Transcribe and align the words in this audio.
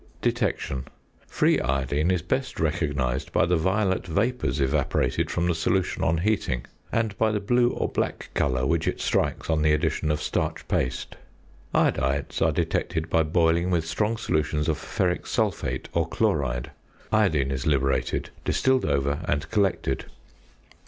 ~Detection.~ 0.19 0.85
Free 1.27 1.59
iodine 1.59 2.09
is 2.09 2.23
best 2.23 2.59
recognised 2.59 3.31
by 3.31 3.45
the 3.45 3.55
violet 3.55 4.07
vapours 4.07 4.59
evolved 4.59 5.29
from 5.29 5.45
the 5.45 5.53
solution 5.53 6.03
on 6.03 6.17
heating, 6.17 6.65
and 6.91 7.15
by 7.19 7.31
the 7.31 7.39
blue 7.39 7.69
or 7.69 7.87
black 7.87 8.31
colour 8.33 8.65
which 8.65 8.87
it 8.87 8.99
strikes 8.99 9.47
on 9.47 9.61
the 9.61 9.73
addition 9.73 10.09
of 10.09 10.19
starch 10.19 10.67
paste. 10.67 11.17
Iodides 11.75 12.41
are 12.41 12.51
detected 12.51 13.11
by 13.11 13.21
boiling 13.21 13.69
with 13.69 13.85
strong 13.85 14.17
solutions 14.17 14.67
of 14.67 14.79
ferric 14.79 15.27
sulphate 15.27 15.87
or 15.93 16.07
chloride. 16.07 16.71
Iodine 17.11 17.51
is 17.51 17.67
liberated, 17.67 18.31
distilled 18.43 18.85
over, 18.85 19.19
and 19.27 19.51
collected. 19.51 20.05